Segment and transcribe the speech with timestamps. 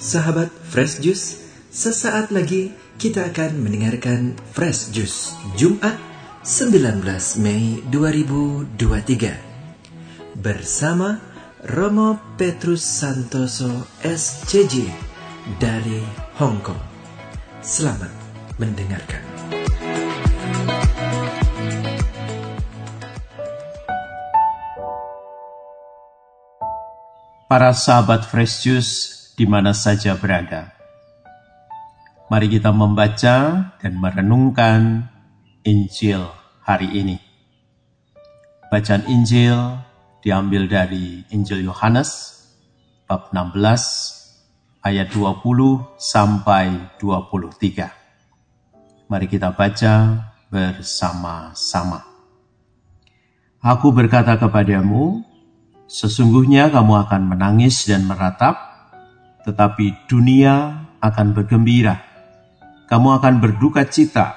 [0.00, 6.00] Sahabat Fresh Juice, sesaat lagi kita akan mendengarkan Fresh Juice Jumat
[6.40, 7.04] 19
[7.44, 11.20] Mei 2023 bersama
[11.68, 13.68] Romo Petrus Santoso
[14.00, 14.88] SCJ
[15.60, 16.00] dari
[16.40, 16.80] Hong Kong.
[17.60, 18.16] Selamat
[18.56, 19.35] mendengarkan.
[27.56, 28.92] Para sahabat Fresh Juice
[29.32, 30.76] di mana saja berada.
[32.28, 35.08] Mari kita membaca dan merenungkan
[35.64, 36.20] Injil
[36.60, 37.16] hari ini.
[38.68, 39.56] Bacaan Injil
[40.20, 42.44] diambil dari Injil Yohanes
[43.08, 49.08] bab 16 ayat 20 sampai 23.
[49.08, 52.04] Mari kita baca bersama-sama.
[53.64, 55.24] Aku berkata kepadamu,
[55.86, 58.58] sesungguhnya kamu akan menangis dan meratap,
[59.46, 62.02] tetapi dunia akan bergembira.
[62.86, 64.34] Kamu akan berduka cita,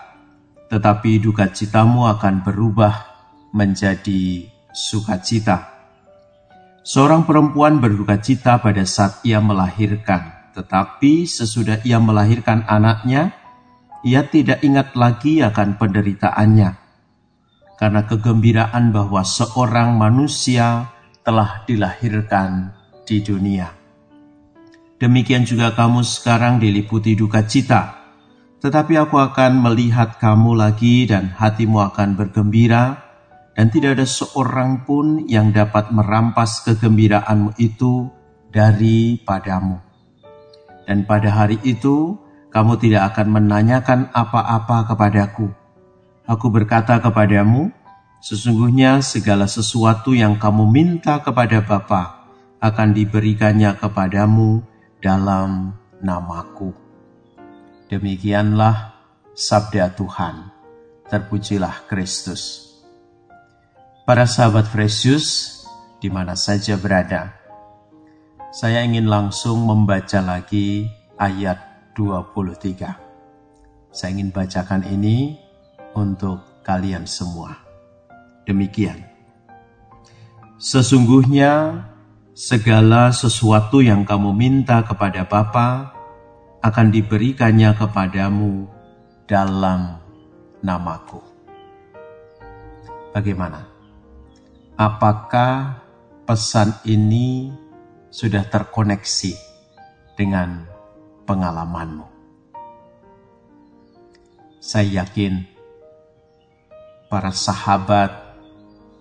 [0.69, 2.93] tetapi duka citamu akan berubah
[3.53, 5.77] menjadi sukacita.
[6.85, 13.33] Seorang perempuan berduka cita pada saat ia melahirkan, tetapi sesudah ia melahirkan anaknya,
[14.01, 16.69] ia tidak ingat lagi akan penderitaannya,
[17.77, 20.89] karena kegembiraan bahwa seorang manusia
[21.29, 22.73] telah dilahirkan
[23.05, 23.69] di dunia.
[24.97, 28.01] Demikian juga kamu sekarang diliputi duka cita.
[28.57, 32.97] Tetapi aku akan melihat kamu lagi dan hatimu akan bergembira
[33.53, 38.09] dan tidak ada seorang pun yang dapat merampas kegembiraanmu itu
[38.49, 39.77] daripadamu.
[40.89, 42.17] Dan pada hari itu
[42.49, 45.53] kamu tidak akan menanyakan apa-apa kepadaku.
[46.25, 47.69] Aku berkata kepadamu,
[48.19, 52.27] sesungguhnya segala sesuatu yang kamu minta kepada Bapa
[52.59, 54.59] akan diberikannya kepadamu
[54.99, 56.75] dalam namaku.
[57.87, 58.93] Demikianlah
[59.33, 60.51] sabda Tuhan.
[61.09, 62.69] Terpujilah Kristus.
[64.05, 65.57] Para sahabat Fresius,
[65.97, 67.33] di mana saja berada,
[68.53, 70.85] saya ingin langsung membaca lagi
[71.17, 71.57] ayat
[71.97, 73.89] 23.
[73.89, 75.37] Saya ingin bacakan ini
[75.97, 77.68] untuk kalian semua.
[78.47, 79.09] Demikian.
[80.59, 81.87] Sesungguhnya
[82.35, 85.95] segala sesuatu yang kamu minta kepada Bapa
[86.59, 88.67] akan diberikannya kepadamu
[89.23, 89.99] dalam
[90.59, 91.23] namaku.
[93.15, 93.67] Bagaimana?
[94.79, 95.83] Apakah
[96.23, 97.51] pesan ini
[98.11, 99.35] sudah terkoneksi
[100.15, 100.67] dengan
[101.27, 102.07] pengalamanmu?
[104.59, 105.47] Saya yakin
[107.07, 108.28] para sahabat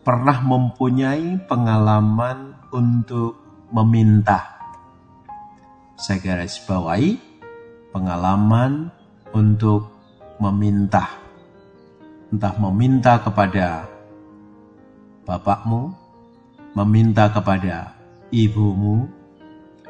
[0.09, 3.37] pernah mempunyai pengalaman untuk
[3.69, 4.57] meminta.
[6.01, 7.21] Saya garis bawahi
[7.93, 8.89] pengalaman
[9.37, 9.93] untuk
[10.41, 11.13] meminta.
[12.33, 13.85] Entah meminta kepada
[15.29, 15.93] bapakmu,
[16.73, 17.93] meminta kepada
[18.33, 19.13] ibumu,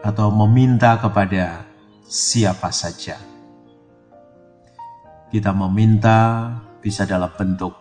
[0.03, 1.63] atau meminta kepada
[2.03, 3.23] siapa saja.
[5.31, 6.51] Kita meminta
[6.83, 7.79] bisa dalam bentuk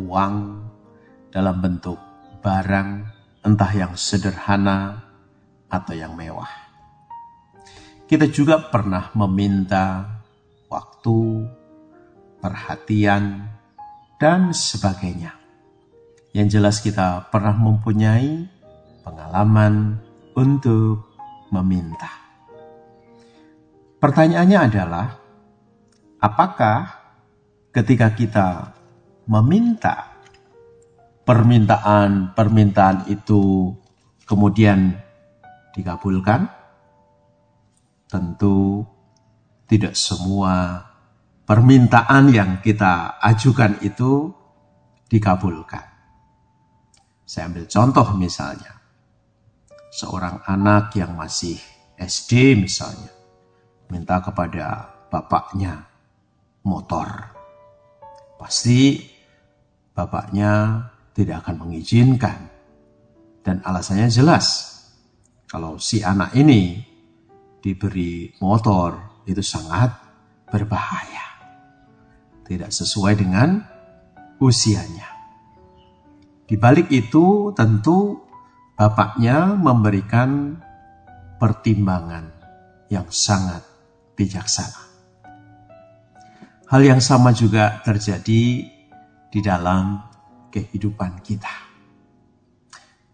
[0.00, 0.64] uang,
[1.30, 1.98] dalam bentuk
[2.42, 3.06] barang,
[3.46, 5.06] entah yang sederhana
[5.70, 6.50] atau yang mewah.
[8.10, 10.18] Kita juga pernah meminta
[10.66, 11.46] waktu,
[12.42, 13.46] perhatian,
[14.18, 15.38] dan sebagainya.
[16.34, 18.50] Yang jelas kita pernah mempunyai
[19.06, 20.02] pengalaman
[20.34, 21.06] untuk
[21.54, 22.10] meminta.
[24.02, 25.06] Pertanyaannya adalah,
[26.18, 26.98] apakah
[27.70, 28.48] ketika kita
[29.30, 30.09] meminta
[31.30, 33.70] permintaan-permintaan itu
[34.26, 34.98] kemudian
[35.70, 36.50] dikabulkan?
[38.10, 38.82] Tentu
[39.70, 40.82] tidak semua
[41.46, 44.34] permintaan yang kita ajukan itu
[45.06, 45.86] dikabulkan.
[47.22, 48.82] Saya ambil contoh misalnya,
[49.94, 51.54] seorang anak yang masih
[51.94, 53.14] SD misalnya,
[53.86, 55.86] minta kepada bapaknya
[56.66, 57.38] motor.
[58.34, 58.98] Pasti
[59.94, 60.82] bapaknya
[61.14, 62.50] tidak akan mengizinkan.
[63.40, 64.68] Dan alasannya jelas.
[65.48, 66.78] Kalau si anak ini
[67.58, 69.90] diberi motor itu sangat
[70.46, 71.26] berbahaya.
[72.46, 73.58] Tidak sesuai dengan
[74.42, 75.08] usianya.
[76.50, 78.26] Di balik itu tentu
[78.74, 80.58] bapaknya memberikan
[81.38, 82.26] pertimbangan
[82.90, 83.62] yang sangat
[84.18, 84.90] bijaksana.
[86.66, 88.44] Hal yang sama juga terjadi
[89.30, 90.09] di dalam
[90.50, 91.70] kehidupan kita.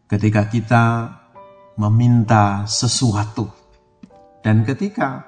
[0.06, 0.84] ketika kita
[1.76, 3.50] meminta sesuatu
[4.38, 5.26] dan ketika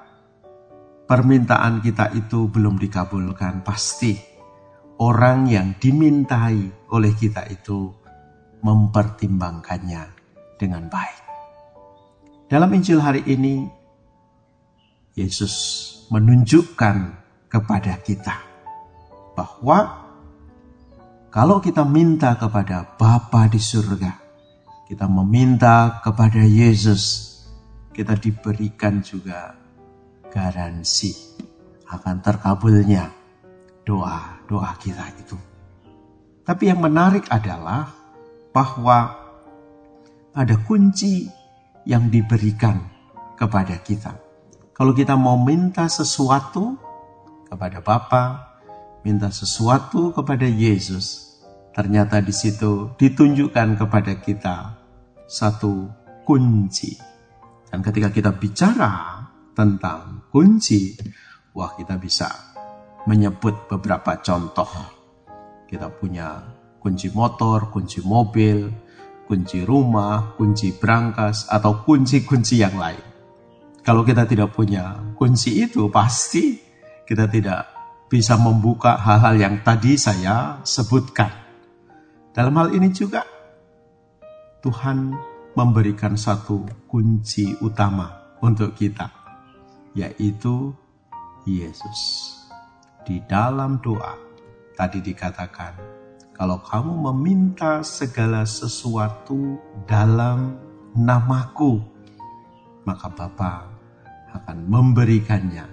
[1.03, 4.15] permintaan kita itu belum dikabulkan, pasti
[5.03, 7.91] orang yang dimintai oleh kita itu
[8.63, 10.03] mempertimbangkannya
[10.55, 11.19] dengan baik.
[12.47, 13.67] Dalam Injil hari ini,
[15.19, 15.53] Yesus
[16.07, 16.97] menunjukkan
[17.51, 18.39] kepada kita
[19.35, 19.98] bahwa
[21.29, 24.17] kalau kita minta kepada Bapa di surga,
[24.89, 27.29] kita meminta kepada Yesus
[27.93, 29.53] kita diberikan juga
[30.33, 31.13] garansi
[31.85, 33.13] akan terkabulnya
[33.85, 35.37] doa-doa kita itu.
[36.41, 37.93] Tapi yang menarik adalah
[38.49, 39.13] bahwa
[40.33, 41.29] ada kunci
[41.85, 42.81] yang diberikan
[43.37, 44.17] kepada kita.
[44.73, 46.73] Kalau kita mau minta sesuatu
[47.45, 48.48] kepada Bapa,
[49.05, 51.39] minta sesuatu kepada Yesus,
[51.71, 54.57] ternyata di situ ditunjukkan kepada kita
[55.29, 55.87] satu
[56.25, 57.09] kunci
[57.69, 59.21] dan ketika kita bicara
[59.53, 60.97] tentang kunci,
[61.53, 62.27] wah kita bisa
[63.05, 64.69] menyebut beberapa contoh.
[65.69, 66.41] Kita punya
[66.81, 68.73] kunci motor, kunci mobil,
[69.29, 73.05] kunci rumah, kunci berangkas, atau kunci-kunci yang lain.
[73.85, 76.57] Kalau kita tidak punya kunci itu, pasti
[77.05, 77.78] kita tidak
[78.09, 81.29] bisa membuka hal-hal yang tadi saya sebutkan.
[82.33, 83.21] Dalam hal ini juga,
[84.65, 85.13] Tuhan
[85.53, 89.07] memberikan satu kunci utama untuk kita,
[89.93, 90.73] yaitu
[91.45, 92.33] Yesus.
[93.05, 94.17] Di dalam doa
[94.73, 95.73] tadi dikatakan,
[96.33, 100.57] kalau kamu meminta segala sesuatu dalam
[100.97, 101.81] namaku,
[102.87, 103.69] maka Bapa
[104.33, 105.65] akan memberikannya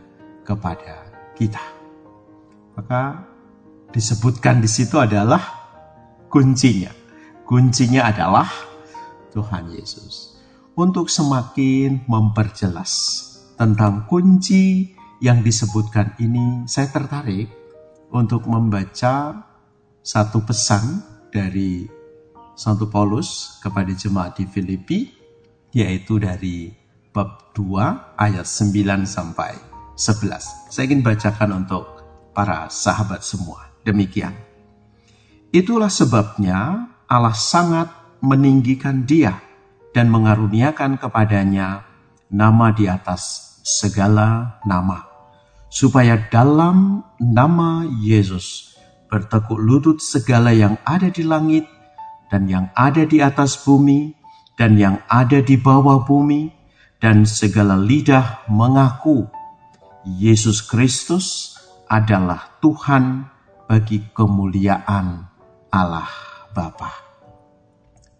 [0.44, 1.06] kepada
[1.36, 1.75] kita.
[2.76, 3.24] Maka
[3.90, 5.40] disebutkan di situ adalah
[6.28, 6.92] kuncinya.
[7.46, 8.46] Kuncinya adalah
[9.32, 10.36] Tuhan Yesus
[10.76, 12.92] untuk semakin memperjelas
[13.56, 14.92] tentang kunci
[15.24, 17.48] yang disebutkan ini, saya tertarik
[18.12, 19.32] untuk membaca
[20.04, 21.00] satu pesan
[21.32, 21.88] dari
[22.52, 25.08] Santo Paulus kepada jemaat di Filipi,
[25.72, 26.68] yaitu dari
[27.16, 29.56] bab 2 ayat 9 sampai
[29.96, 30.68] 11.
[30.68, 31.95] Saya ingin bacakan untuk
[32.36, 33.72] para sahabat semua.
[33.80, 34.36] Demikian.
[35.56, 37.88] Itulah sebabnya Allah sangat
[38.20, 39.40] meninggikan dia
[39.96, 41.88] dan mengaruniakan kepadanya
[42.28, 45.08] nama di atas segala nama,
[45.72, 48.76] supaya dalam nama Yesus
[49.08, 51.64] bertekuk lutut segala yang ada di langit
[52.28, 54.12] dan yang ada di atas bumi
[54.60, 56.52] dan yang ada di bawah bumi
[57.00, 59.30] dan segala lidah mengaku
[60.04, 61.55] Yesus Kristus
[61.86, 63.22] adalah Tuhan
[63.66, 65.22] bagi kemuliaan
[65.70, 66.10] Allah
[66.50, 66.90] Bapa.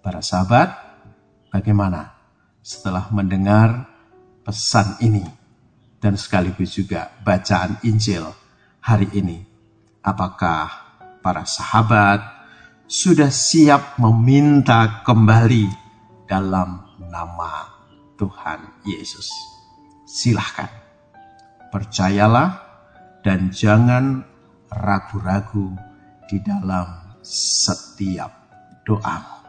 [0.03, 0.71] Para sahabat,
[1.51, 2.15] bagaimana
[2.63, 3.87] setelah mendengar
[4.47, 5.27] pesan ini
[5.99, 8.27] dan sekaligus juga bacaan Injil
[8.83, 9.43] hari ini?
[10.03, 10.71] Apakah
[11.19, 12.23] para sahabat
[12.87, 15.67] sudah siap meminta kembali
[16.31, 17.67] dalam nama
[18.15, 19.27] Tuhan Yesus?
[20.07, 20.71] Silahkan,
[21.75, 22.66] percayalah
[23.27, 24.23] dan jangan
[24.71, 25.75] ragu-ragu
[26.31, 28.31] di dalam setiap
[28.87, 29.43] doamu.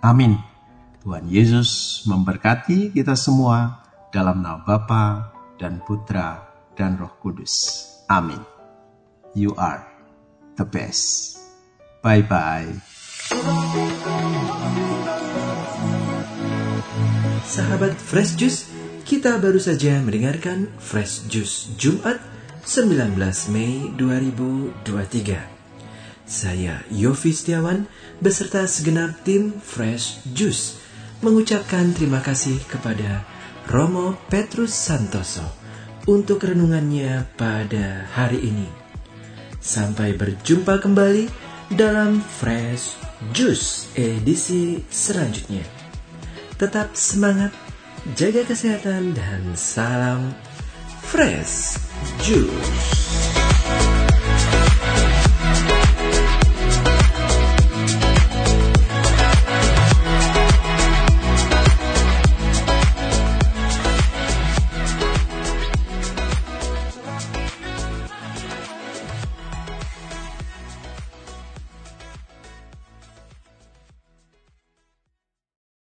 [0.00, 0.40] Amin.
[1.04, 5.28] Tuhan Yesus memberkati kita semua dalam nama Bapa
[5.60, 6.40] dan Putra
[6.72, 7.84] dan Roh Kudus.
[8.08, 8.40] Amin.
[9.36, 9.84] You are
[10.56, 11.36] the best.
[12.00, 12.80] Bye-bye.
[17.44, 18.72] Sahabat Fresh Juice,
[19.04, 22.31] kita baru saja mendengarkan Fresh Juice Jumat
[22.62, 23.18] 19
[23.50, 24.86] Mei 2023.
[26.22, 27.90] Saya Yofi Setiawan
[28.22, 30.78] beserta segenap tim Fresh Juice
[31.26, 33.26] mengucapkan terima kasih kepada
[33.66, 35.42] Romo Petrus Santoso
[36.06, 38.70] untuk renungannya pada hari ini.
[39.58, 41.26] Sampai berjumpa kembali
[41.74, 42.94] dalam Fresh
[43.34, 45.66] Juice edisi selanjutnya.
[46.62, 47.50] Tetap semangat,
[48.14, 50.30] jaga kesehatan dan salam
[51.12, 51.76] Fresh
[52.24, 53.01] Juice.